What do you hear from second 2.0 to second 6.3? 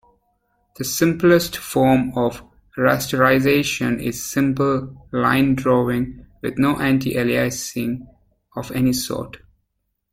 of rasterization is simple line-drawing